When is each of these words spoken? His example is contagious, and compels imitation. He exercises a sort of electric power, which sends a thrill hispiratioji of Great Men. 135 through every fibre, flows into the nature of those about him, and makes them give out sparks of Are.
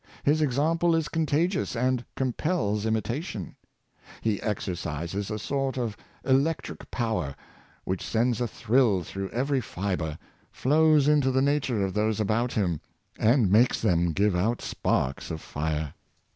His 0.23 0.41
example 0.41 0.95
is 0.95 1.07
contagious, 1.07 1.75
and 1.75 2.03
compels 2.15 2.87
imitation. 2.87 3.55
He 4.19 4.41
exercises 4.41 5.29
a 5.29 5.37
sort 5.37 5.77
of 5.77 5.95
electric 6.25 6.89
power, 6.89 7.35
which 7.83 8.01
sends 8.03 8.41
a 8.41 8.47
thrill 8.47 9.01
hispiratioji 9.01 9.09
of 9.09 9.13
Great 9.13 9.15
Men. 9.15 9.27
135 9.27 9.31
through 9.31 9.41
every 9.41 9.61
fibre, 9.61 10.17
flows 10.51 11.07
into 11.07 11.29
the 11.29 11.41
nature 11.43 11.85
of 11.85 11.93
those 11.93 12.19
about 12.19 12.53
him, 12.53 12.81
and 13.19 13.51
makes 13.51 13.79
them 13.79 14.11
give 14.11 14.35
out 14.35 14.59
sparks 14.63 15.29
of 15.29 15.45
Are. 15.55 15.93